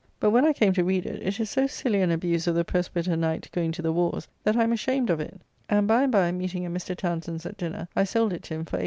[0.19, 2.65] But when I came to read it, it is so silly an abuse of the
[2.65, 5.39] Presbyter Knight going to the warrs, that I am ashamed of it;
[5.69, 6.95] and by and by meeting at Mr.
[6.97, 8.79] Townsend's at dinner, I sold it to him for 18d.